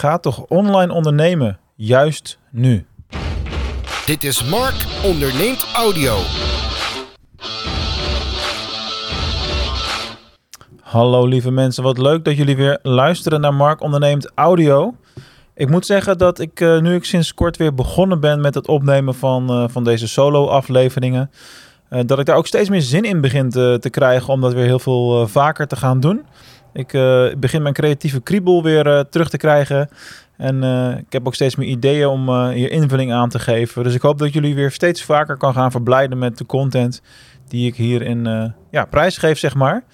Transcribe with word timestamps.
Ga 0.00 0.18
toch 0.18 0.44
online 0.48 0.92
ondernemen, 0.92 1.58
juist 1.74 2.38
nu. 2.50 2.86
Dit 4.06 4.24
is 4.24 4.44
Mark 4.44 4.86
onderneemt 5.04 5.66
audio. 5.74 6.16
Hallo 10.80 11.26
lieve 11.26 11.50
mensen, 11.50 11.82
wat 11.82 11.98
leuk 11.98 12.24
dat 12.24 12.36
jullie 12.36 12.56
weer 12.56 12.78
luisteren 12.82 13.40
naar 13.40 13.54
Mark 13.54 13.80
onderneemt 13.80 14.32
audio. 14.34 14.94
Ik 15.54 15.70
moet 15.70 15.86
zeggen 15.86 16.18
dat 16.18 16.38
ik 16.38 16.60
uh, 16.60 16.80
nu 16.80 16.94
ik 16.94 17.04
sinds 17.04 17.34
kort 17.34 17.56
weer 17.56 17.74
begonnen 17.74 18.20
ben 18.20 18.40
met 18.40 18.54
het 18.54 18.68
opnemen 18.68 19.14
van, 19.14 19.62
uh, 19.62 19.68
van 19.68 19.84
deze 19.84 20.08
solo 20.08 20.46
afleveringen, 20.46 21.30
uh, 21.90 22.00
dat 22.06 22.18
ik 22.18 22.26
daar 22.26 22.36
ook 22.36 22.46
steeds 22.46 22.68
meer 22.68 22.82
zin 22.82 23.04
in 23.04 23.20
begin 23.20 23.50
te, 23.50 23.76
te 23.80 23.90
krijgen 23.90 24.32
om 24.32 24.40
dat 24.40 24.52
weer 24.52 24.64
heel 24.66 24.78
veel 24.78 25.28
vaker 25.28 25.66
te 25.66 25.76
gaan 25.76 26.00
doen. 26.00 26.26
Ik 26.72 26.88
begin 27.38 27.62
mijn 27.62 27.74
creatieve 27.74 28.20
kriebel 28.20 28.62
weer 28.62 29.04
terug 29.10 29.30
te 29.30 29.36
krijgen. 29.36 29.88
En 30.36 30.62
ik 30.98 31.12
heb 31.12 31.26
ook 31.26 31.34
steeds 31.34 31.56
meer 31.56 31.68
ideeën 31.68 32.06
om 32.06 32.48
hier 32.48 32.70
invulling 32.70 33.12
aan 33.12 33.28
te 33.28 33.38
geven. 33.38 33.84
Dus 33.84 33.94
ik 33.94 34.02
hoop 34.02 34.18
dat 34.18 34.32
jullie 34.32 34.54
weer 34.54 34.70
steeds 34.70 35.02
vaker 35.02 35.36
kan 35.36 35.54
gaan 35.54 35.70
verblijden 35.70 36.18
met 36.18 36.38
de 36.38 36.46
content 36.46 37.02
die 37.48 37.66
ik 37.66 37.76
hierin 37.76 38.52
ja, 38.70 38.84
prijsgeef, 38.84 39.38
zeg 39.38 39.54
maar. 39.54 39.84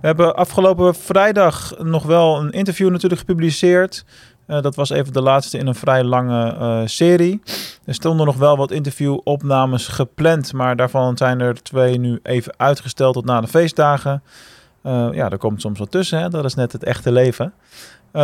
We 0.00 0.06
hebben 0.06 0.36
afgelopen 0.36 0.94
vrijdag 0.94 1.74
nog 1.78 2.02
wel 2.02 2.40
een 2.40 2.50
interview 2.50 2.90
natuurlijk 2.90 3.20
gepubliceerd. 3.20 4.04
Dat 4.46 4.74
was 4.74 4.90
even 4.90 5.12
de 5.12 5.22
laatste 5.22 5.58
in 5.58 5.66
een 5.66 5.74
vrij 5.74 6.04
lange 6.04 6.82
serie. 6.86 7.40
Er 7.84 7.94
stonden 7.94 8.26
nog 8.26 8.36
wel 8.36 8.56
wat 8.56 8.70
interviewopnames 8.70 9.88
gepland, 9.88 10.52
maar 10.52 10.76
daarvan 10.76 11.16
zijn 11.16 11.40
er 11.40 11.62
twee 11.62 11.98
nu 11.98 12.18
even 12.22 12.54
uitgesteld 12.56 13.14
tot 13.14 13.24
na 13.24 13.40
de 13.40 13.46
feestdagen. 13.46 14.22
Uh, 14.82 15.08
ja, 15.12 15.30
er 15.30 15.38
komt 15.38 15.60
soms 15.60 15.78
wat 15.78 15.90
tussen, 15.90 16.18
hè? 16.18 16.28
dat 16.28 16.44
is 16.44 16.54
net 16.54 16.72
het 16.72 16.84
echte 16.84 17.12
leven. 17.12 17.52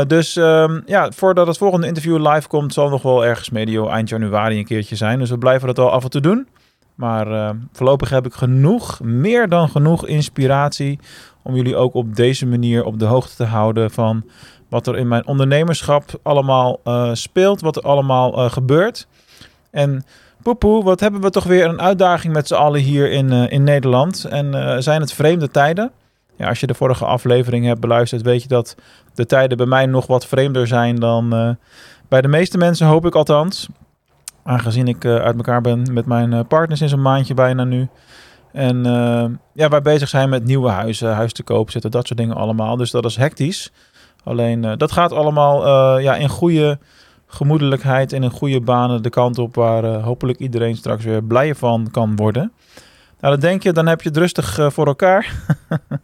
dus 0.07 0.37
um, 0.37 0.83
ja, 0.87 1.11
voordat 1.11 1.47
het 1.47 1.59
volgende 1.59 1.87
interview 1.87 2.33
live 2.33 2.49
komt, 2.49 2.73
zal 2.73 2.89
nog 2.89 3.03
wel 3.03 3.25
ergens 3.25 3.51
medio 3.51 3.89
eind 3.89 4.09
januari 4.09 4.59
een 4.59 4.65
keertje 4.65 4.97
zijn. 4.97 5.19
Dus 5.19 5.31
we 5.31 5.39
blijven 5.39 5.67
dat 5.67 5.77
wel 5.77 5.91
af 5.91 6.05
en 6.05 6.11
toe 6.11 6.21
doen. 6.21 6.49
Maar 6.95 7.55
voorlopig 7.73 8.11
heb 8.11 8.27
ik 8.27 8.35
genoeg, 8.35 9.01
meer 9.01 9.49
dan 9.49 9.69
genoeg 9.69 10.07
inspiratie 10.07 10.99
om 11.43 11.55
jullie 11.55 11.77
ook 11.77 11.95
op 11.95 12.17
deze 12.17 12.47
manier 12.47 12.85
op 12.85 12.99
de 12.99 13.05
hoogte 13.05 13.37
te 13.37 13.45
houden 13.45 13.91
van 13.91 14.25
wat 14.69 14.87
er 14.87 14.97
in 14.99 15.09
mijn 15.09 15.27
ondernemerschap 15.27 16.05
allemaal 16.23 16.81
speelt, 17.13 17.61
wat 17.61 17.77
er 17.77 17.83
allemaal 17.83 18.51
gebeurt. 18.51 19.07
En 19.71 20.05
poepoe, 20.43 20.85
wat 20.85 21.01
hebben 21.01 21.21
we 21.21 21.31
toch 21.31 21.45
weer 21.45 21.67
een 21.67 21.81
uitdaging 21.81 22.33
met 22.33 22.47
z'n 22.47 22.55
allen 22.55 22.81
hier 22.81 23.11
in, 23.11 23.31
in 23.31 23.65
Nederland. 23.65 24.25
En 24.25 24.83
zijn 24.83 25.01
het 25.01 25.13
vreemde 25.13 25.51
tijden? 25.51 25.93
Ja, 26.37 26.49
als 26.49 26.61
je 26.61 26.67
de 26.67 26.75
vorige 26.75 27.05
aflevering 27.05 27.67
hebt 27.67 27.81
beluisterd, 27.81 28.23
weet 28.23 28.43
je 28.43 28.49
dat 28.49 28.77
de 29.15 29.27
tijden 29.27 29.57
bij 29.57 29.67
mij 29.67 29.87
nog 29.87 30.07
wat 30.07 30.27
vreemder 30.27 30.67
zijn 30.67 30.97
dan 30.97 31.57
bij 32.09 32.21
de 32.21 32.29
meeste 32.29 32.59
mensen, 32.59 32.87
hoop 32.87 33.07
ik 33.07 33.15
althans. 33.15 33.69
Aangezien 34.45 34.89
ik 34.89 35.05
uit 35.05 35.37
elkaar 35.37 35.61
ben 35.61 35.93
met 35.93 36.07
mijn 36.07 36.47
partner 36.47 36.77
sinds 36.77 36.93
een 36.93 37.03
maandje 37.03 37.35
bijna 37.35 37.65
nu. 37.65 37.89
En 38.53 38.85
ja, 39.53 39.69
wij 39.69 39.83
bezig 39.83 40.09
zijn 40.09 40.29
met 40.29 40.45
nieuwe 40.45 40.71
huizen, 40.71 41.15
huis 41.15 41.33
te 41.33 41.43
koop 41.43 41.71
zetten, 41.71 41.91
dat 41.91 42.07
soort 42.07 42.19
dingen 42.19 42.37
allemaal. 42.37 42.77
Dus 42.77 42.91
dat 42.91 43.05
is 43.05 43.17
hectisch. 43.17 43.73
Alleen 44.25 44.75
dat 44.77 44.93
gaat 44.93 45.13
allemaal 45.13 45.99
ja, 45.99 46.15
in 46.15 46.29
goede 46.29 46.79
gemoedelijkheid 47.27 48.13
en 48.13 48.23
in 48.23 48.31
goede 48.31 48.61
banen 48.61 49.03
de 49.03 49.11
kant 49.11 49.39
op 49.39 49.55
waar 49.55 49.85
hopelijk 49.85 50.39
iedereen 50.39 50.77
straks 50.77 51.05
weer 51.05 51.23
blij 51.23 51.55
van 51.55 51.89
kan 51.91 52.17
worden. 52.17 52.53
Nou, 53.21 53.33
dan 53.33 53.41
denk 53.41 53.63
je, 53.63 53.73
dan 53.73 53.87
heb 53.87 54.03
je 54.03 54.09
het 54.09 54.19
rustig 54.19 54.59
voor 54.73 54.87
elkaar. 54.87 55.33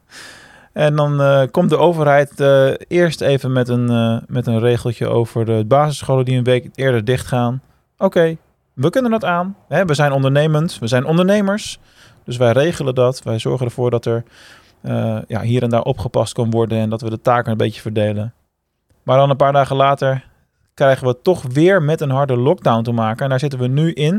en 0.72 0.96
dan 0.96 1.48
komt 1.50 1.70
de 1.70 1.76
overheid 1.76 2.40
eerst 2.88 3.20
even 3.20 3.52
met 3.52 3.68
een, 3.68 4.22
met 4.26 4.46
een 4.46 4.60
regeltje 4.60 5.08
over 5.08 5.44
de 5.44 5.64
basisscholen 5.66 6.24
die 6.24 6.36
een 6.36 6.44
week 6.44 6.68
eerder 6.74 7.04
dicht 7.04 7.26
gaan. 7.26 7.62
Oké, 7.98 8.36
we 8.72 8.90
kunnen 8.90 9.10
dat 9.10 9.24
aan. 9.24 9.56
Hè? 9.68 9.84
We 9.84 9.94
zijn 9.94 10.12
ondernemend, 10.12 10.78
we 10.78 10.86
zijn 10.86 11.04
ondernemers. 11.04 11.78
Dus 12.24 12.36
wij 12.36 12.52
regelen 12.52 12.94
dat. 12.94 13.22
Wij 13.22 13.38
zorgen 13.38 13.66
ervoor 13.66 13.90
dat 13.90 14.06
er 14.06 14.22
ja, 15.26 15.40
hier 15.40 15.62
en 15.62 15.70
daar 15.70 15.82
opgepast 15.82 16.32
kan 16.32 16.50
worden 16.50 16.78
en 16.78 16.90
dat 16.90 17.00
we 17.00 17.10
de 17.10 17.20
taken 17.20 17.50
een 17.52 17.56
beetje 17.56 17.80
verdelen. 17.80 18.34
Maar 19.02 19.18
dan 19.18 19.30
een 19.30 19.36
paar 19.36 19.52
dagen 19.52 19.76
later 19.76 20.24
krijgen 20.74 21.06
we 21.06 21.16
toch 21.22 21.42
weer 21.42 21.82
met 21.82 22.00
een 22.00 22.10
harde 22.10 22.36
lockdown 22.36 22.82
te 22.82 22.92
maken. 22.92 23.24
En 23.24 23.28
daar 23.30 23.38
zitten 23.38 23.58
we 23.58 23.66
nu 23.66 23.92
in. 23.92 24.14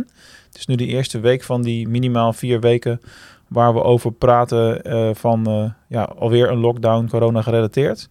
Het 0.48 0.58
is 0.58 0.66
nu 0.66 0.76
de 0.76 0.86
eerste 0.86 1.20
week 1.20 1.44
van 1.44 1.62
die 1.62 1.88
minimaal 1.88 2.34
vier 2.34 2.60
weken 2.60 3.02
waar 3.48 3.74
we 3.74 3.84
over 3.84 4.12
praten 4.12 4.82
uh, 4.88 5.10
van 5.14 5.50
uh, 5.50 5.70
ja, 5.88 6.04
alweer 6.04 6.50
een 6.50 6.60
lockdown, 6.60 7.08
corona 7.08 7.42
gerelateerd. 7.42 8.10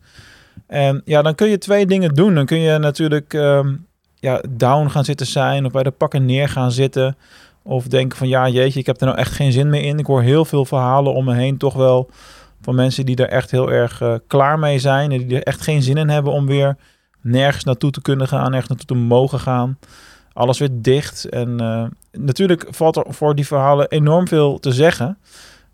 En 0.66 1.02
ja, 1.04 1.22
dan 1.22 1.34
kun 1.34 1.48
je 1.48 1.58
twee 1.58 1.86
dingen 1.86 2.14
doen. 2.14 2.34
Dan 2.34 2.46
kun 2.46 2.58
je 2.58 2.78
natuurlijk 2.78 3.32
um, 3.32 3.86
ja, 4.14 4.42
down 4.50 4.88
gaan 4.88 5.04
zitten 5.04 5.26
zijn 5.26 5.64
of 5.64 5.72
bij 5.72 5.82
de 5.82 5.90
pakken 5.90 6.24
neer 6.24 6.48
gaan 6.48 6.72
zitten. 6.72 7.16
Of 7.62 7.86
denken 7.86 8.18
van 8.18 8.28
ja, 8.28 8.48
jeetje, 8.48 8.80
ik 8.80 8.86
heb 8.86 9.00
er 9.00 9.06
nou 9.06 9.18
echt 9.18 9.32
geen 9.32 9.52
zin 9.52 9.70
meer 9.70 9.82
in. 9.82 9.98
Ik 9.98 10.06
hoor 10.06 10.22
heel 10.22 10.44
veel 10.44 10.64
verhalen 10.64 11.14
om 11.14 11.24
me 11.24 11.34
heen 11.34 11.56
toch 11.56 11.74
wel 11.74 12.10
van 12.60 12.74
mensen 12.74 13.06
die 13.06 13.16
er 13.16 13.28
echt 13.28 13.50
heel 13.50 13.72
erg 13.72 14.00
uh, 14.00 14.14
klaar 14.26 14.58
mee 14.58 14.78
zijn. 14.78 15.12
En 15.12 15.26
die 15.26 15.36
er 15.36 15.42
echt 15.42 15.60
geen 15.60 15.82
zin 15.82 15.96
in 15.96 16.08
hebben 16.08 16.32
om 16.32 16.46
weer 16.46 16.76
nergens 17.22 17.64
naartoe 17.64 17.90
te 17.90 18.02
kunnen 18.02 18.28
gaan, 18.28 18.50
nergens 18.50 18.68
naartoe 18.68 18.96
te 18.96 19.04
mogen 19.04 19.40
gaan. 19.40 19.78
Alles 20.32 20.58
weer 20.58 20.68
dicht. 20.72 21.24
En 21.24 21.62
uh, 21.62 21.84
natuurlijk 22.12 22.66
valt 22.70 22.96
er 22.96 23.04
voor 23.08 23.34
die 23.34 23.46
verhalen 23.46 23.90
enorm 23.90 24.28
veel 24.28 24.58
te 24.58 24.72
zeggen. 24.72 25.18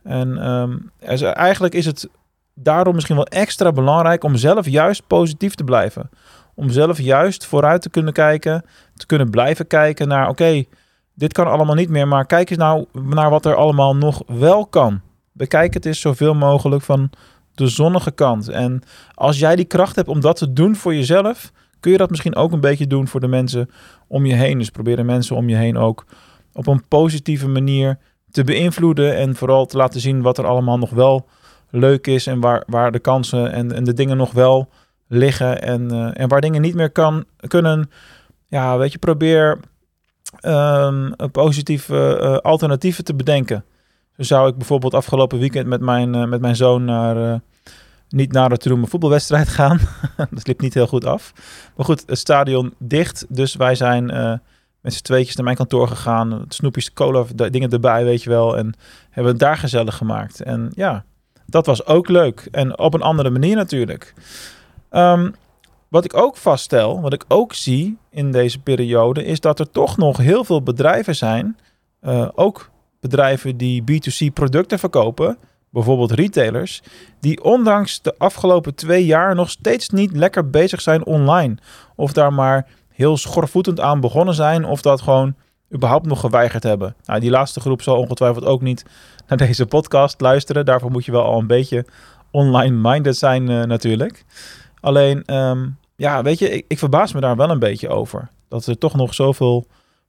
En 0.02 0.50
um, 0.50 0.90
eigenlijk 1.32 1.74
is 1.74 1.86
het 1.86 2.08
daarom 2.54 2.94
misschien 2.94 3.16
wel 3.16 3.26
extra 3.26 3.72
belangrijk 3.72 4.24
om 4.24 4.36
zelf 4.36 4.68
juist 4.68 5.06
positief 5.06 5.54
te 5.54 5.64
blijven. 5.64 6.10
Om 6.54 6.70
zelf 6.70 6.98
juist 7.00 7.46
vooruit 7.46 7.82
te 7.82 7.90
kunnen 7.90 8.12
kijken, 8.12 8.64
te 8.94 9.06
kunnen 9.06 9.30
blijven 9.30 9.66
kijken 9.66 10.08
naar: 10.08 10.28
oké, 10.28 10.64
dit 11.14 11.32
kan 11.32 11.46
allemaal 11.46 11.74
niet 11.74 11.88
meer, 11.88 12.08
maar 12.08 12.26
kijk 12.26 12.50
eens 12.50 12.58
nou 12.58 12.86
naar 12.92 13.30
wat 13.30 13.44
er 13.44 13.54
allemaal 13.54 13.96
nog 13.96 14.22
wel 14.26 14.66
kan. 14.66 15.00
Bekijk 15.32 15.74
het 15.74 15.86
eens 15.86 16.00
zoveel 16.00 16.34
mogelijk 16.34 16.82
van 16.82 17.10
de 17.58 17.68
zonnige 17.68 18.10
kant. 18.10 18.48
En 18.48 18.82
als 19.14 19.38
jij 19.38 19.56
die 19.56 19.64
kracht 19.64 19.96
hebt 19.96 20.08
om 20.08 20.20
dat 20.20 20.36
te 20.36 20.52
doen 20.52 20.76
voor 20.76 20.94
jezelf, 20.94 21.52
kun 21.80 21.92
je 21.92 21.98
dat 21.98 22.10
misschien 22.10 22.36
ook 22.36 22.52
een 22.52 22.60
beetje 22.60 22.86
doen 22.86 23.08
voor 23.08 23.20
de 23.20 23.28
mensen 23.28 23.70
om 24.06 24.26
je 24.26 24.34
heen. 24.34 24.58
Dus 24.58 24.70
probeer 24.70 24.96
de 24.96 25.02
mensen 25.02 25.36
om 25.36 25.48
je 25.48 25.56
heen 25.56 25.76
ook 25.76 26.04
op 26.52 26.66
een 26.66 26.88
positieve 26.88 27.48
manier 27.48 27.98
te 28.30 28.44
beïnvloeden 28.44 29.16
en 29.16 29.36
vooral 29.36 29.66
te 29.66 29.76
laten 29.76 30.00
zien 30.00 30.22
wat 30.22 30.38
er 30.38 30.46
allemaal 30.46 30.78
nog 30.78 30.90
wel 30.90 31.28
leuk 31.70 32.06
is 32.06 32.26
en 32.26 32.40
waar, 32.40 32.62
waar 32.66 32.92
de 32.92 32.98
kansen 32.98 33.52
en, 33.52 33.72
en 33.72 33.84
de 33.84 33.94
dingen 33.94 34.16
nog 34.16 34.32
wel 34.32 34.68
liggen 35.08 35.62
en, 35.62 35.92
uh, 35.92 36.10
en 36.12 36.28
waar 36.28 36.40
dingen 36.40 36.62
niet 36.62 36.74
meer 36.74 36.90
kan, 36.90 37.24
kunnen. 37.46 37.90
Ja, 38.46 38.78
weet 38.78 38.92
je, 38.92 38.98
probeer 38.98 39.58
um, 40.42 41.14
positieve 41.32 42.18
uh, 42.22 42.36
alternatieven 42.36 43.04
te 43.04 43.14
bedenken. 43.14 43.64
Zo 44.18 44.24
zou 44.24 44.48
ik 44.48 44.56
bijvoorbeeld 44.56 44.94
afgelopen 44.94 45.38
weekend 45.38 45.66
met 45.66 45.80
mijn, 45.80 46.14
uh, 46.14 46.24
met 46.24 46.40
mijn 46.40 46.56
zoon 46.56 46.84
naar, 46.84 47.16
uh, 47.16 47.34
niet 48.08 48.32
naar 48.32 48.48
de 48.48 48.56
Troemen 48.56 48.88
voetbalwedstrijd 48.88 49.48
gaan. 49.48 49.80
dat 50.30 50.46
liep 50.46 50.60
niet 50.60 50.74
heel 50.74 50.86
goed 50.86 51.04
af. 51.04 51.32
Maar 51.76 51.84
goed, 51.84 52.02
het 52.06 52.18
stadion 52.18 52.74
dicht. 52.78 53.26
Dus 53.28 53.54
wij 53.54 53.74
zijn 53.74 54.06
met 54.80 54.94
z'n 54.94 55.02
tweetjes 55.02 55.36
naar 55.36 55.44
mijn 55.44 55.56
kantoor 55.56 55.88
gegaan. 55.88 56.44
Snoepjes, 56.48 56.92
cola, 56.92 57.24
dingen 57.34 57.70
erbij, 57.70 58.04
weet 58.04 58.22
je 58.22 58.30
wel. 58.30 58.56
En 58.56 58.74
hebben 59.10 59.32
het 59.32 59.40
daar 59.40 59.56
gezellig 59.56 59.96
gemaakt. 59.96 60.42
En 60.42 60.72
ja, 60.74 61.04
dat 61.46 61.66
was 61.66 61.86
ook 61.86 62.08
leuk. 62.08 62.48
En 62.50 62.78
op 62.78 62.94
een 62.94 63.02
andere 63.02 63.30
manier 63.30 63.56
natuurlijk. 63.56 64.14
Um, 64.90 65.34
wat 65.88 66.04
ik 66.04 66.16
ook 66.16 66.36
vaststel, 66.36 67.00
wat 67.00 67.12
ik 67.12 67.24
ook 67.28 67.54
zie 67.54 67.98
in 68.10 68.32
deze 68.32 68.60
periode, 68.60 69.24
is 69.24 69.40
dat 69.40 69.58
er 69.58 69.70
toch 69.70 69.96
nog 69.96 70.16
heel 70.16 70.44
veel 70.44 70.62
bedrijven 70.62 71.16
zijn, 71.16 71.58
uh, 72.02 72.28
ook 72.34 72.70
bedrijven 73.00 73.56
die 73.56 73.82
B2C 73.82 74.32
producten 74.32 74.78
verkopen, 74.78 75.38
bijvoorbeeld 75.70 76.12
retailers, 76.12 76.82
die 77.20 77.44
ondanks 77.44 78.02
de 78.02 78.14
afgelopen 78.18 78.74
twee 78.74 79.04
jaar 79.06 79.34
nog 79.34 79.50
steeds 79.50 79.88
niet 79.88 80.16
lekker 80.16 80.50
bezig 80.50 80.80
zijn 80.80 81.06
online. 81.06 81.56
Of 81.96 82.12
daar 82.12 82.32
maar 82.32 82.66
heel 82.88 83.16
schorvoetend 83.16 83.80
aan 83.80 84.00
begonnen 84.00 84.34
zijn, 84.34 84.64
of 84.64 84.82
dat 84.82 85.00
gewoon 85.00 85.34
überhaupt 85.74 86.06
nog 86.06 86.20
geweigerd 86.20 86.62
hebben. 86.62 86.94
Nou, 87.04 87.20
die 87.20 87.30
laatste 87.30 87.60
groep 87.60 87.82
zal 87.82 87.96
ongetwijfeld 87.96 88.44
ook 88.44 88.62
niet 88.62 88.84
naar 89.26 89.38
deze 89.38 89.66
podcast 89.66 90.20
luisteren. 90.20 90.64
Daarvoor 90.64 90.90
moet 90.90 91.04
je 91.04 91.12
wel 91.12 91.24
al 91.24 91.38
een 91.38 91.46
beetje 91.46 91.86
online-minded 92.30 93.16
zijn 93.16 93.50
uh, 93.50 93.62
natuurlijk. 93.62 94.24
Alleen, 94.80 95.34
um, 95.34 95.78
ja, 95.96 96.22
weet 96.22 96.38
je, 96.38 96.50
ik, 96.50 96.64
ik, 96.68 96.78
verbaas 96.78 97.12
me 97.12 97.20
daar 97.20 97.36
wel 97.36 97.50
een 97.50 97.58
beetje 97.58 97.88
over. 97.88 98.28
Dat 98.48 98.66
er 98.66 98.78
toch 98.78 98.94
nog 98.94 99.14
zoveel 99.14 99.66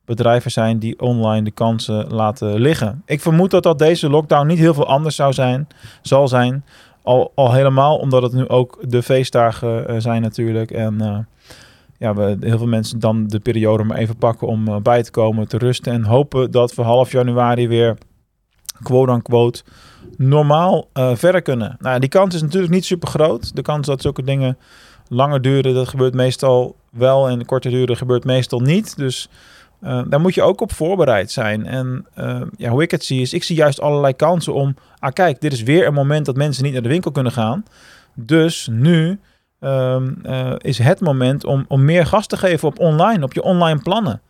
bedrijven 0.09 0.51
zijn 0.51 0.79
die 0.79 0.99
online 0.99 1.43
de 1.43 1.51
kansen 1.51 2.07
laten 2.07 2.59
liggen. 2.59 3.01
Ik 3.05 3.21
vermoed 3.21 3.51
dat 3.51 3.63
dat 3.63 3.79
deze 3.79 4.09
lockdown 4.09 4.47
niet 4.47 4.57
heel 4.59 4.73
veel 4.73 4.87
anders 4.87 5.15
zou 5.15 5.33
zijn, 5.33 5.67
zal 6.01 6.27
zijn. 6.27 6.63
Al, 7.03 7.31
al 7.35 7.53
helemaal 7.53 7.97
omdat 7.97 8.21
het 8.21 8.33
nu 8.33 8.47
ook 8.47 8.77
de 8.87 9.03
feestdagen 9.03 9.91
uh, 9.91 9.99
zijn 9.99 10.21
natuurlijk. 10.21 10.71
En 10.71 10.97
uh, 11.01 11.17
ja, 11.97 12.13
we 12.13 12.37
heel 12.39 12.57
veel 12.57 12.67
mensen 12.67 12.99
dan 12.99 13.27
de 13.27 13.39
periode 13.39 13.83
maar 13.83 13.97
even 13.97 14.17
pakken 14.17 14.47
om 14.47 14.67
uh, 14.67 14.77
bij 14.77 15.03
te 15.03 15.11
komen, 15.11 15.47
te 15.47 15.57
rusten. 15.57 15.93
En 15.93 16.03
hopen 16.05 16.51
dat 16.51 16.75
we 16.75 16.81
half 16.81 17.11
januari 17.11 17.67
weer 17.67 17.97
quote-unquote 18.83 19.63
normaal 20.17 20.87
verder 20.93 21.41
kunnen. 21.41 21.77
Nou, 21.79 21.99
die 21.99 22.09
kans 22.09 22.35
is 22.35 22.41
natuurlijk 22.41 22.73
niet 22.73 22.85
super 22.85 23.07
groot. 23.07 23.55
De 23.55 23.61
kans 23.61 23.87
dat 23.87 24.01
zulke 24.01 24.23
dingen 24.23 24.57
langer 25.07 25.41
duren, 25.41 25.73
dat 25.73 25.87
gebeurt 25.87 26.13
meestal 26.13 26.75
wel 26.91 27.29
en 27.29 27.45
korte 27.45 27.69
duren 27.69 27.97
gebeurt 27.97 28.23
meestal 28.23 28.59
niet. 28.59 28.97
Dus 28.97 29.29
uh, 29.81 30.01
daar 30.07 30.19
moet 30.19 30.33
je 30.33 30.41
ook 30.41 30.61
op 30.61 30.71
voorbereid 30.71 31.31
zijn. 31.31 31.65
En 31.65 32.05
uh, 32.17 32.41
ja, 32.57 32.69
hoe 32.69 32.81
ik 32.81 32.91
het 32.91 33.05
zie 33.05 33.21
is, 33.21 33.33
ik 33.33 33.43
zie 33.43 33.55
juist 33.55 33.81
allerlei 33.81 34.13
kansen 34.13 34.53
om... 34.53 34.75
Ah 34.99 35.13
kijk, 35.13 35.41
dit 35.41 35.53
is 35.53 35.63
weer 35.63 35.87
een 35.87 35.93
moment 35.93 36.25
dat 36.25 36.35
mensen 36.35 36.63
niet 36.63 36.73
naar 36.73 36.81
de 36.81 36.89
winkel 36.89 37.11
kunnen 37.11 37.31
gaan. 37.31 37.63
Dus 38.13 38.67
nu 38.71 39.19
um, 39.59 40.17
uh, 40.25 40.53
is 40.57 40.77
het 40.77 40.99
moment 40.99 41.45
om, 41.45 41.65
om 41.67 41.85
meer 41.85 42.05
gas 42.05 42.27
te 42.27 42.37
geven 42.37 42.67
op 42.67 42.79
online, 42.79 43.23
op 43.23 43.33
je 43.33 43.43
online 43.43 43.79
plannen. 43.79 44.21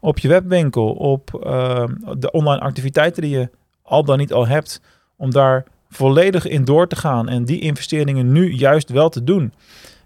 Op 0.00 0.18
je 0.18 0.28
webwinkel, 0.28 0.92
op 0.92 1.30
de 2.18 2.30
online 2.30 2.60
activiteiten 2.60 3.22
die 3.22 3.38
je 3.38 3.48
al 3.82 4.04
dan 4.04 4.18
niet 4.18 4.32
al 4.32 4.46
hebt. 4.46 4.80
Om 5.16 5.30
daar 5.30 5.64
volledig 5.90 6.46
in 6.46 6.64
door 6.64 6.86
te 6.86 6.96
gaan 6.96 7.28
en 7.28 7.44
die 7.44 7.60
investeringen 7.60 8.32
nu 8.32 8.52
juist 8.52 8.90
wel 8.90 9.08
te 9.08 9.24
doen. 9.24 9.52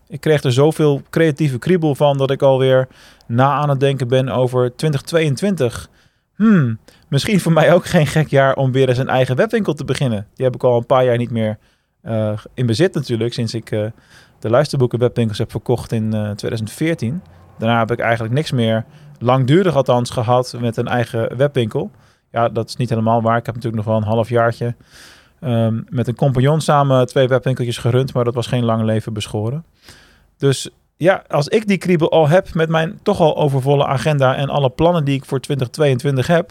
Ik 0.08 0.20
kreeg 0.20 0.42
er 0.42 0.52
zoveel 0.52 1.02
creatieve 1.10 1.58
kriebel 1.58 1.94
van 1.94 2.18
dat 2.18 2.30
ik 2.30 2.42
alweer 2.42 2.88
na 3.26 3.52
aan 3.52 3.68
het 3.68 3.80
denken 3.80 4.08
ben 4.08 4.28
over 4.28 4.76
2022. 4.76 5.88
Hmm, 6.34 6.78
misschien 7.08 7.40
voor 7.40 7.52
mij 7.52 7.72
ook 7.72 7.86
geen 7.86 8.06
gek 8.06 8.28
jaar 8.28 8.56
om 8.56 8.72
weer 8.72 8.88
eens 8.88 8.98
een 8.98 9.08
eigen 9.08 9.36
webwinkel 9.36 9.74
te 9.74 9.84
beginnen. 9.84 10.26
Die 10.34 10.44
heb 10.44 10.54
ik 10.54 10.64
al 10.64 10.76
een 10.76 10.86
paar 10.86 11.04
jaar 11.04 11.16
niet 11.16 11.30
meer 11.30 11.58
uh, 12.04 12.38
in 12.54 12.66
bezit 12.66 12.94
natuurlijk, 12.94 13.32
sinds 13.32 13.54
ik 13.54 13.70
uh, 13.70 13.86
de 14.38 14.50
luisterboeken 14.50 14.98
webwinkels 14.98 15.38
heb 15.38 15.50
verkocht 15.50 15.92
in 15.92 16.14
uh, 16.14 16.30
2014. 16.30 17.22
Daarna 17.58 17.78
heb 17.78 17.90
ik 17.90 17.98
eigenlijk 17.98 18.34
niks 18.34 18.50
meer, 18.52 18.84
langdurig 19.18 19.76
althans, 19.76 20.10
gehad 20.10 20.54
met 20.60 20.76
een 20.76 20.88
eigen 20.88 21.36
webwinkel. 21.36 21.90
Ja, 22.30 22.48
dat 22.48 22.68
is 22.68 22.76
niet 22.76 22.88
helemaal 22.88 23.22
waar. 23.22 23.36
Ik 23.36 23.46
heb 23.46 23.54
natuurlijk 23.54 23.84
nog 23.84 23.92
wel 23.92 24.02
een 24.02 24.14
half 24.14 24.28
jaartje 24.28 24.74
um, 25.40 25.84
met 25.88 26.08
een 26.08 26.14
compagnon 26.14 26.60
samen 26.60 27.06
twee 27.06 27.28
webwinkeltjes 27.28 27.78
gerund, 27.78 28.12
maar 28.12 28.24
dat 28.24 28.34
was 28.34 28.46
geen 28.46 28.64
lang 28.64 28.82
leven 28.82 29.12
beschoren. 29.12 29.64
Dus 30.36 30.68
ja, 30.96 31.22
als 31.28 31.48
ik 31.48 31.66
die 31.66 31.78
kriebel 31.78 32.10
al 32.10 32.28
heb 32.28 32.54
met 32.54 32.68
mijn 32.68 32.98
toch 33.02 33.20
al 33.20 33.36
overvolle 33.36 33.86
agenda 33.86 34.34
en 34.34 34.48
alle 34.48 34.70
plannen 34.70 35.04
die 35.04 35.14
ik 35.14 35.24
voor 35.24 35.40
2022 35.40 36.26
heb, 36.26 36.50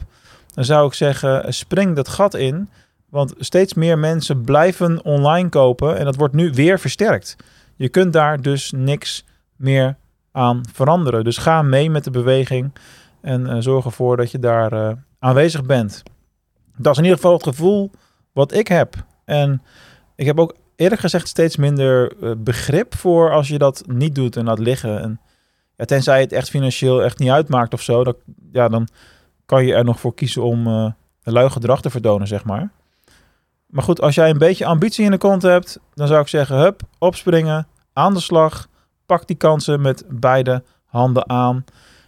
dan 0.54 0.66
zou 0.66 0.88
ik 0.88 0.94
zeggen, 0.94 1.54
spring 1.54 1.96
dat 1.96 2.08
gat 2.08 2.34
in. 2.34 2.70
Want 3.10 3.34
steeds 3.38 3.74
meer 3.74 3.98
mensen 3.98 4.44
blijven 4.44 5.04
online 5.04 5.50
kopen 5.50 5.98
en 5.98 6.06
dat 6.06 6.16
wordt 6.16 6.34
nu 6.34 6.52
weer 6.52 6.80
versterkt. 6.80 7.36
Je 7.76 7.90
kunt 7.90 8.14
daar 8.14 8.42
dus 8.42 8.72
niks 8.72 9.26
meer 9.56 9.96
aan 10.32 10.62
veranderen. 10.74 11.24
Dus 11.24 11.38
ga 11.38 11.62
mee 11.62 11.90
met 11.90 12.04
de 12.04 12.12
beweging 12.12 12.72
en 13.22 13.48
uh, 13.48 13.56
zorg 13.60 13.86
ervoor 13.86 14.18
dat 14.18 14.32
je 14.32 14.40
daar 14.40 14.74
uh, 14.74 14.92
aanwezig 15.20 15.64
bent. 15.64 16.04
Dat 16.78 16.92
is 16.92 16.98
in 16.98 17.04
ieder 17.04 17.20
geval 17.20 17.34
het 17.34 17.44
gevoel 17.44 17.92
wat 18.36 18.54
ik 18.54 18.68
heb. 18.68 18.96
En 19.26 19.62
ik 20.16 20.26
heb 20.26 20.40
ook 20.40 20.56
eerlijk 20.76 21.02
gezegd 21.02 21.28
steeds 21.28 21.56
minder 21.56 22.14
uh, 22.22 22.32
begrip 22.38 22.96
voor 22.96 23.32
als 23.32 23.48
je 23.48 23.58
dat 23.58 23.84
niet 23.88 24.16
doet 24.16 24.36
en 24.36 24.46
laat 24.46 24.60
liggen. 24.60 25.02
En 25.02 25.20
ja, 25.76 25.86
tenzij 25.86 26.22
het 26.22 26.32
echt 26.32 26.50
financieel 26.50 27.04
echt 27.04 27.20
niet 27.20 27.30
uitmaakt 27.30 27.74
of 27.74 27.82
zo, 27.82 28.04
dat, 28.04 28.18
ja, 28.52 28.68
dan 28.68 28.88
kan 29.46 29.66
je 29.66 29.74
er 29.74 29.84
nog 29.84 30.00
voor 30.00 30.14
kiezen 30.14 30.44
om 30.44 30.68
uh, 30.68 30.92
lui 31.24 31.50
gedrag 31.50 31.82
te 31.82 31.90
vertonen, 31.90 32.28
zeg 32.28 32.46
maar. 32.46 32.70
Maar 33.66 33.84
goed, 33.84 34.02
als 34.02 34.16
jij 34.16 34.30
een 34.30 34.38
beetje 34.38 34.66
ambitie 34.66 35.06
in 35.06 35.12
de 35.12 35.18
kont 35.18 35.42
hebt, 35.42 35.80
dan 35.94 36.08
zou 36.08 36.22
ik 36.22 36.28
zeggen, 36.28 36.58
hup, 36.58 36.82
opspringen, 36.98 37.68
aan 37.94 38.14
de 38.14 38.20
slag, 38.20 38.68
pak 39.06 39.28
die 39.28 39.36
kansen 39.36 39.82
met 39.82 40.04
beide 40.10 40.64
handen 40.86 41.30
aan. 41.30 41.66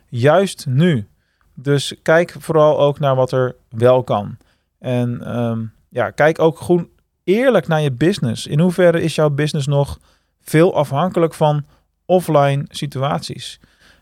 Juist 0.09 0.65
nu. 0.65 1.07
Dus 1.53 1.95
kijk 2.01 2.35
vooral 2.39 2.79
ook 2.79 2.99
naar 2.99 3.15
wat 3.15 3.31
er 3.31 3.55
wel 3.69 4.03
kan. 4.03 4.37
En 4.79 5.37
um, 5.39 5.73
ja, 5.89 6.09
kijk 6.09 6.39
ook 6.39 6.59
gewoon 6.61 6.89
eerlijk 7.23 7.67
naar 7.67 7.81
je 7.81 7.91
business. 7.91 8.47
In 8.47 8.59
hoeverre 8.59 9.01
is 9.01 9.15
jouw 9.15 9.29
business 9.29 9.67
nog 9.67 9.99
veel 10.41 10.75
afhankelijk 10.75 11.33
van 11.33 11.65
offline 12.05 12.65
situaties? 12.67 13.59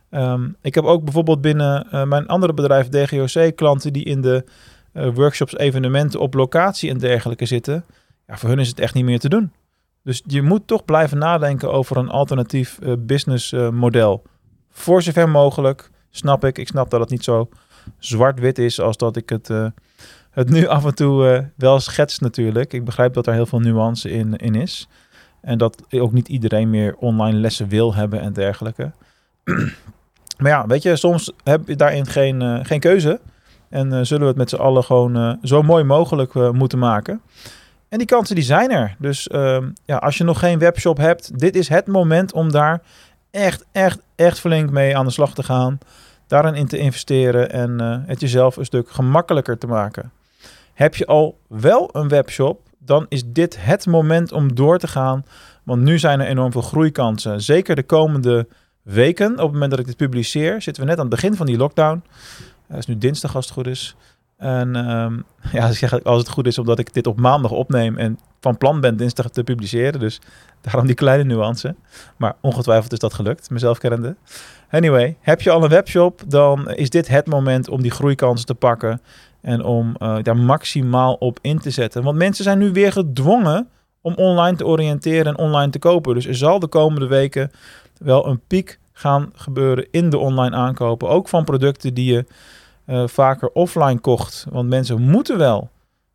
Um, 0.10 0.56
ik 0.62 0.76
heb 0.76 0.84
ook 0.84 1.04
bijvoorbeeld 1.04 1.42
binnen 1.42 1.88
uh, 1.92 2.04
mijn 2.04 2.28
andere 2.28 2.54
bedrijf 2.54 2.90
DGOC 2.90 3.56
klanten 3.56 3.94
die 3.94 4.04
in 4.04 4.22
de 4.22 4.46
uh, 4.94 5.10
workshops, 5.14 5.58
evenementen 5.58 6.20
op 6.20 6.34
locatie 6.34 6.90
en 6.90 6.98
dergelijke 6.98 7.46
zitten. 7.46 7.86
Ja, 8.28 8.38
voor 8.38 8.50
hun 8.50 8.60
is 8.60 8.68
het 8.68 8.80
echt 8.80 8.94
niet 8.94 9.06
meer 9.06 9.20
te 9.20 9.30
doen. 9.30 9.54
Dus 10.04 10.24
je 10.26 10.42
moet 10.42 10.68
toch 10.68 10.86
blijven 10.86 11.18
nadenken 11.18 11.72
over 11.72 11.98
een 11.98 12.10
alternatief 12.10 12.80
uh, 12.84 12.94
business 13.00 13.52
model. 13.72 14.24
Voor 14.70 15.02
zover 15.02 15.30
mogelijk, 15.30 15.90
snap 16.10 16.46
ik. 16.46 16.58
Ik 16.58 16.68
snap 16.68 16.90
dat 16.90 17.00
het 17.00 17.10
niet 17.10 17.24
zo 17.24 17.50
zwart-wit 17.98 18.58
is 18.58 18.80
als 18.80 18.98
dat 18.98 19.16
ik 19.16 19.30
het 19.30 19.50
het 20.36 20.50
nu 20.50 20.68
af 20.68 20.86
en 20.86 20.96
toe 20.96 21.34
uh, 21.34 21.40
wel 21.56 21.80
schetst 21.80 22.22
natuurlijk. 22.22 22.74
Ik 22.74 22.86
begrijp 22.86 23.14
dat 23.14 23.28
er 23.28 23.34
heel 23.34 23.46
veel 23.46 23.60
nuance 23.60 24.10
in, 24.10 24.36
in 24.36 24.56
is. 24.56 24.88
En 25.42 25.58
dat 25.58 25.84
ook 25.90 26.12
niet 26.12 26.28
iedereen 26.28 26.70
meer 26.70 26.96
online 26.96 27.38
lessen 27.38 27.68
wil 27.68 27.96
hebben 27.96 28.22
en 28.22 28.34
dergelijke. 28.34 28.92
maar 30.42 30.52
ja, 30.52 30.68
weet 30.68 30.84
je, 30.84 30.96
soms 30.96 31.32
heb 31.44 31.68
je 31.68 31.76
daarin 31.76 32.06
geen, 32.06 32.42
uh, 32.42 32.60
geen 32.62 32.80
keuze. 32.80 33.20
En 33.70 33.94
uh, 33.94 34.00
zullen 34.02 34.22
we 34.22 34.28
het 34.28 34.38
met 34.38 34.50
z'n 34.50 34.56
allen 34.56 34.84
gewoon 34.84 35.38
zo 35.42 35.62
mooi 35.62 35.84
mogelijk 35.84 36.34
moeten 36.52 36.80
maken. 36.80 37.22
En 37.90 37.98
die 37.98 38.08
kansen 38.08 38.36
die 38.36 38.44
zijn 38.44 38.72
er. 38.72 38.96
Dus 39.00 39.28
ehm, 39.28 39.70
ja, 39.86 39.98
als 39.98 40.18
je 40.18 40.24
nog 40.24 40.40
geen 40.40 40.60
webshop 40.60 40.98
hebt, 40.98 41.40
dit 41.40 41.56
is 41.56 41.68
het 41.68 41.88
moment 41.88 42.34
om 42.34 42.52
daar 42.52 42.82
echt, 43.32 43.66
echt, 43.72 44.00
echt 44.16 44.40
flink 44.40 44.70
mee 44.70 44.98
aan 44.98 45.06
de 45.06 45.12
slag 45.12 45.34
te 45.34 45.44
gaan. 45.44 45.78
Daarin 46.28 46.56
in 46.56 46.68
te 46.68 46.78
investeren 46.78 47.52
en 47.52 47.80
het 48.08 48.20
jezelf 48.20 48.58
een 48.58 48.66
stuk 48.66 48.90
gemakkelijker 48.90 49.58
te 49.58 49.68
maken. 49.68 50.12
Heb 50.76 50.96
je 50.96 51.06
al 51.06 51.40
wel 51.48 51.90
een 51.92 52.08
webshop, 52.08 52.62
dan 52.80 53.06
is 53.10 53.24
dit 53.26 53.58
het 53.60 53.86
moment 53.86 54.32
om 54.32 54.56
door 54.56 54.78
te 54.78 54.88
gaan. 54.88 55.26
Want 55.64 55.82
nu 55.82 56.00
zijn 56.00 56.20
er 56.20 56.28
enorm 56.28 56.52
veel 56.52 56.62
groeikansen. 56.62 57.42
Zeker 57.42 57.76
de 57.76 57.84
komende 57.84 58.48
weken, 58.82 59.32
op 59.32 59.38
het 59.38 59.52
moment 59.52 59.72
dat 59.72 59.80
ik 59.80 59.86
dit 59.86 59.98
publiceer, 59.98 60.62
zitten 60.62 60.84
we 60.84 60.90
net 60.90 60.98
aan 61.00 61.06
het 61.06 61.16
begin 61.16 61.36
van 61.36 61.46
die 61.46 61.58
lockdown. 61.58 62.04
Het 62.68 62.78
is 62.78 62.86
nu 62.86 62.98
dinsdag 62.98 63.36
als 63.36 63.46
het 63.46 63.54
goed 63.54 63.68
is. 63.68 63.96
En 64.38 64.90
um, 64.90 65.24
ja, 65.52 65.72
zeg 65.72 66.04
als 66.04 66.20
het 66.20 66.30
goed 66.30 66.48
is, 66.48 66.58
omdat 66.58 66.80
ik 66.80 66.94
dit 66.94 67.08
op 67.08 67.20
maandag 67.20 67.52
opneem 67.52 67.98
en 67.98 68.20
van 68.40 68.58
plan 68.58 68.82
ben 68.82 68.98
dinsdag 68.98 69.30
te 69.30 69.44
publiceren. 69.44 70.00
Dus 70.00 70.22
daarom 70.62 70.86
die 70.86 70.96
kleine 70.96 71.24
nuance. 71.24 71.76
Maar 72.18 72.36
ongetwijfeld 72.42 72.92
is 72.92 73.00
dat 73.00 73.14
gelukt, 73.14 73.50
mezelf 73.50 73.78
kennende. 73.78 74.16
Anyway, 74.70 75.18
heb 75.22 75.42
je 75.42 75.52
al 75.52 75.64
een 75.64 75.70
webshop, 75.70 76.22
dan 76.28 76.72
is 76.72 76.90
dit 76.90 77.08
het 77.08 77.28
moment 77.28 77.70
om 77.70 77.82
die 77.82 77.92
groeikansen 77.92 78.46
te 78.46 78.56
pakken. 78.56 79.02
En 79.46 79.64
om 79.64 79.96
uh, 80.00 80.18
daar 80.22 80.38
maximaal 80.38 81.14
op 81.14 81.40
in 81.42 81.60
te 81.60 81.70
zetten. 81.70 82.04
Want 82.04 82.18
mensen 82.18 82.44
zijn 82.44 82.58
nu 82.58 82.72
weer 82.72 82.92
gedwongen 82.92 83.70
om 84.02 84.14
online 84.14 84.58
te 84.58 84.66
oriënteren 84.66 85.26
en 85.26 85.38
online 85.38 85.72
te 85.72 85.80
kopen. 85.80 86.14
Dus 86.14 86.26
er 86.26 86.36
zal 86.36 86.60
de 86.60 86.68
komende 86.68 87.08
weken 87.08 87.52
wel 87.98 88.28
een 88.28 88.42
piek 88.48 88.80
gaan 88.94 89.32
gebeuren 89.36 89.88
in 89.92 90.10
de 90.10 90.18
online 90.18 90.56
aankopen. 90.56 91.10
Ook 91.10 91.28
van 91.28 91.44
producten 91.44 91.94
die 91.94 92.14
je 92.14 92.26
uh, 92.88 93.08
vaker 93.08 93.50
offline 93.54 94.00
kocht. 94.00 94.46
Want 94.50 94.70
mensen 94.70 95.02
moeten 95.02 95.38
wel. 95.38 95.70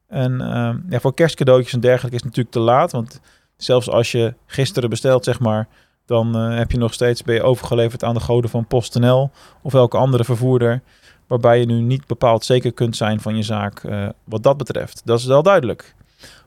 En 0.08 0.32
uh, 0.32 0.70
ja, 0.88 1.00
voor 1.00 1.14
kerstcadeautjes 1.14 1.72
en 1.72 1.80
dergelijke 1.80 2.16
is 2.16 2.22
het 2.22 2.30
natuurlijk 2.30 2.54
te 2.54 2.60
laat. 2.60 2.92
Want 2.92 3.20
zelfs 3.56 3.90
als 3.90 4.12
je 4.12 4.34
gisteren 4.46 4.90
bestelt, 4.90 5.24
zeg 5.24 5.40
maar, 5.40 5.68
dan 6.06 6.36
uh, 6.36 6.56
heb 6.56 6.70
je 6.70 6.78
nog 6.78 6.92
steeds 6.92 7.22
ben 7.22 7.44
overgeleverd 7.44 8.04
aan 8.04 8.14
de 8.14 8.20
goden 8.20 8.50
van 8.50 8.66
PostNL 8.66 9.30
of 9.62 9.74
elke 9.74 9.96
andere 9.96 10.24
vervoerder 10.24 10.82
waarbij 11.30 11.58
je 11.58 11.66
nu 11.66 11.80
niet 11.80 12.06
bepaald 12.06 12.44
zeker 12.44 12.72
kunt 12.72 12.96
zijn 12.96 13.20
van 13.20 13.36
je 13.36 13.42
zaak 13.42 13.82
uh, 13.82 14.08
wat 14.24 14.42
dat 14.42 14.56
betreft. 14.56 15.02
Dat 15.04 15.18
is 15.18 15.24
wel 15.24 15.42
duidelijk. 15.42 15.94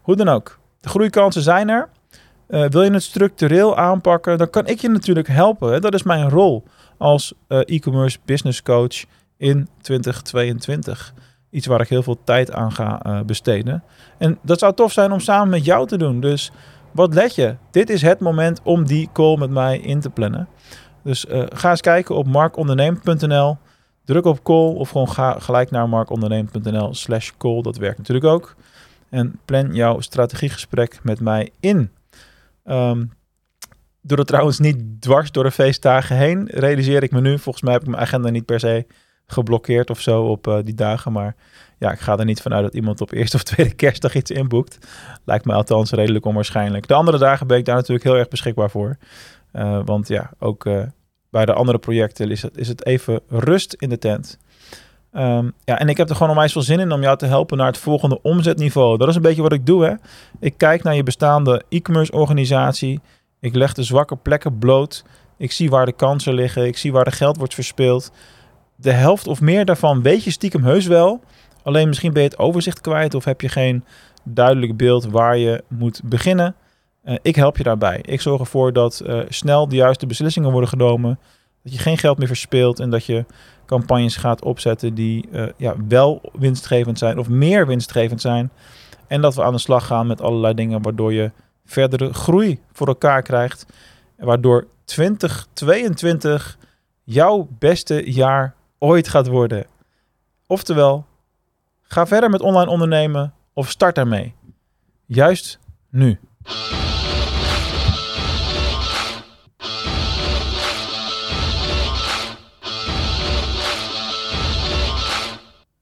Hoe 0.01 0.15
dan 0.15 0.29
ook, 0.29 0.59
de 0.79 0.89
groeikansen 0.89 1.41
zijn 1.41 1.69
er. 1.69 1.89
Uh, 2.47 2.65
wil 2.65 2.83
je 2.83 2.91
het 2.91 3.03
structureel 3.03 3.77
aanpakken, 3.77 4.37
dan 4.37 4.49
kan 4.49 4.67
ik 4.67 4.79
je 4.79 4.89
natuurlijk 4.89 5.27
helpen. 5.27 5.81
Dat 5.81 5.93
is 5.93 6.03
mijn 6.03 6.29
rol 6.29 6.63
als 6.97 7.33
uh, 7.47 7.59
e-commerce 7.65 8.17
business 8.25 8.61
coach 8.61 9.03
in 9.37 9.67
2022. 9.81 11.13
Iets 11.49 11.67
waar 11.67 11.81
ik 11.81 11.89
heel 11.89 12.03
veel 12.03 12.19
tijd 12.23 12.51
aan 12.51 12.71
ga 12.71 13.23
besteden. 13.25 13.83
En 14.17 14.37
dat 14.41 14.59
zou 14.59 14.73
tof 14.73 14.91
zijn 14.91 15.11
om 15.11 15.19
samen 15.19 15.49
met 15.49 15.65
jou 15.65 15.87
te 15.87 15.97
doen. 15.97 16.19
Dus 16.19 16.51
wat 16.91 17.13
let 17.13 17.35
je? 17.35 17.55
Dit 17.71 17.89
is 17.89 18.01
het 18.01 18.19
moment 18.19 18.59
om 18.63 18.85
die 18.85 19.09
call 19.13 19.37
met 19.37 19.49
mij 19.49 19.79
in 19.79 19.99
te 19.99 20.09
plannen. 20.09 20.47
Dus 21.03 21.25
ga 21.29 21.69
eens 21.69 21.81
kijken 21.81 22.15
op 22.15 22.27
markonderneem.nl. 22.27 23.57
Druk 24.05 24.25
op 24.25 24.43
call 24.43 24.73
of 24.73 24.89
gewoon 24.89 25.09
ga 25.09 25.39
gelijk 25.39 25.71
naar 25.71 25.89
markonderneem.nl 25.89 26.93
slash 26.93 27.31
call. 27.37 27.61
Dat 27.61 27.77
werkt 27.77 27.97
natuurlijk 27.97 28.25
ook. 28.25 28.55
En 29.09 29.39
plan 29.45 29.73
jouw 29.73 29.99
strategiegesprek 29.99 30.99
met 31.03 31.19
mij 31.19 31.49
in. 31.59 31.91
Um, 32.65 33.11
doe 34.01 34.17
het 34.17 34.27
trouwens 34.27 34.59
niet 34.59 35.01
dwars 35.01 35.31
door 35.31 35.43
de 35.43 35.51
feestdagen 35.51 36.17
heen. 36.17 36.47
Realiseer 36.51 37.03
ik 37.03 37.11
me 37.11 37.21
nu. 37.21 37.39
Volgens 37.39 37.63
mij 37.63 37.73
heb 37.73 37.81
ik 37.81 37.87
mijn 37.87 38.01
agenda 38.01 38.29
niet 38.29 38.45
per 38.45 38.59
se 38.59 38.85
geblokkeerd 39.27 39.89
of 39.89 40.01
zo 40.01 40.23
op 40.23 40.47
uh, 40.47 40.57
die 40.63 40.73
dagen. 40.73 41.11
Maar 41.11 41.35
ja, 41.77 41.91
ik 41.91 41.99
ga 41.99 42.17
er 42.17 42.25
niet 42.25 42.41
vanuit 42.41 42.63
dat 42.63 42.73
iemand 42.73 43.01
op 43.01 43.11
eerste 43.11 43.35
of 43.35 43.43
tweede 43.43 43.73
kerstdag 43.73 44.15
iets 44.15 44.31
inboekt. 44.31 44.87
Lijkt 45.23 45.45
me 45.45 45.53
althans 45.53 45.91
redelijk 45.91 46.25
onwaarschijnlijk. 46.25 46.87
De 46.87 46.93
andere 46.93 47.17
dagen 47.17 47.47
ben 47.47 47.57
ik 47.57 47.65
daar 47.65 47.75
natuurlijk 47.75 48.03
heel 48.03 48.17
erg 48.17 48.27
beschikbaar 48.27 48.69
voor. 48.69 48.97
Uh, 49.53 49.79
want 49.85 50.07
ja, 50.07 50.31
ook 50.39 50.65
uh, 50.65 50.83
bij 51.33 51.45
de 51.45 51.53
andere 51.53 51.77
projecten 51.77 52.31
is 52.31 52.41
het, 52.41 52.57
is 52.57 52.67
het 52.67 52.85
even 52.85 53.19
rust 53.27 53.73
in 53.73 53.89
de 53.89 53.97
tent. 53.97 54.37
Um, 55.13 55.53
ja, 55.63 55.79
en 55.79 55.89
ik 55.89 55.97
heb 55.97 56.09
er 56.09 56.15
gewoon 56.15 56.31
onwijs 56.31 56.51
veel 56.51 56.61
zin 56.61 56.79
in 56.79 56.91
om 56.91 57.01
jou 57.01 57.17
te 57.17 57.25
helpen 57.25 57.57
naar 57.57 57.67
het 57.67 57.77
volgende 57.77 58.21
omzetniveau. 58.21 58.97
Dat 58.97 59.07
is 59.07 59.15
een 59.15 59.21
beetje 59.21 59.41
wat 59.41 59.53
ik 59.53 59.65
doe. 59.65 59.85
Hè? 59.85 59.93
Ik 60.39 60.53
kijk 60.57 60.83
naar 60.83 60.95
je 60.95 61.03
bestaande 61.03 61.61
e-commerce 61.69 62.11
organisatie. 62.11 62.99
Ik 63.39 63.55
leg 63.55 63.73
de 63.73 63.83
zwakke 63.83 64.15
plekken 64.15 64.57
bloot. 64.57 65.03
Ik 65.37 65.51
zie 65.51 65.69
waar 65.69 65.85
de 65.85 65.91
kansen 65.91 66.33
liggen. 66.33 66.65
Ik 66.65 66.77
zie 66.77 66.91
waar 66.91 67.05
de 67.05 67.11
geld 67.11 67.37
wordt 67.37 67.53
verspeeld. 67.53 68.11
De 68.75 68.91
helft 68.91 69.27
of 69.27 69.41
meer 69.41 69.65
daarvan 69.65 70.01
weet 70.01 70.23
je 70.23 70.31
stiekem 70.31 70.63
heus 70.63 70.87
wel. 70.87 71.21
Alleen 71.63 71.87
misschien 71.87 72.13
ben 72.13 72.23
je 72.23 72.29
het 72.29 72.39
overzicht 72.39 72.81
kwijt 72.81 73.13
of 73.13 73.25
heb 73.25 73.41
je 73.41 73.49
geen 73.49 73.83
duidelijk 74.23 74.77
beeld 74.77 75.05
waar 75.05 75.37
je 75.37 75.63
moet 75.67 76.01
beginnen. 76.03 76.55
Uh, 77.05 77.15
ik 77.21 77.35
help 77.35 77.57
je 77.57 77.63
daarbij. 77.63 77.99
Ik 78.01 78.21
zorg 78.21 78.39
ervoor 78.39 78.73
dat 78.73 79.01
uh, 79.05 79.19
snel 79.29 79.67
de 79.67 79.75
juiste 79.75 80.05
beslissingen 80.05 80.51
worden 80.51 80.69
genomen. 80.69 81.19
Dat 81.63 81.73
je 81.73 81.79
geen 81.79 81.97
geld 81.97 82.17
meer 82.17 82.27
verspeelt 82.27 82.79
en 82.79 82.89
dat 82.89 83.05
je 83.05 83.25
campagnes 83.65 84.15
gaat 84.15 84.43
opzetten 84.43 84.93
die 84.93 85.27
uh, 85.31 85.45
ja, 85.57 85.75
wel 85.87 86.21
winstgevend 86.33 86.97
zijn 86.97 87.17
of 87.17 87.29
meer 87.29 87.67
winstgevend 87.67 88.21
zijn. 88.21 88.51
En 89.07 89.21
dat 89.21 89.35
we 89.35 89.43
aan 89.43 89.53
de 89.53 89.59
slag 89.59 89.85
gaan 89.85 90.07
met 90.07 90.21
allerlei 90.21 90.53
dingen 90.53 90.81
waardoor 90.81 91.13
je 91.13 91.31
verdere 91.65 92.13
groei 92.13 92.59
voor 92.71 92.87
elkaar 92.87 93.21
krijgt. 93.21 93.65
Waardoor 94.17 94.67
2022 94.85 96.57
jouw 97.03 97.47
beste 97.59 98.11
jaar 98.11 98.55
ooit 98.77 99.07
gaat 99.07 99.27
worden. 99.27 99.65
Oftewel, 100.47 101.05
ga 101.81 102.07
verder 102.07 102.29
met 102.29 102.41
online 102.41 102.71
ondernemen 102.71 103.33
of 103.53 103.69
start 103.69 103.95
daarmee. 103.95 104.33
Juist 105.05 105.59
nu. 105.89 106.19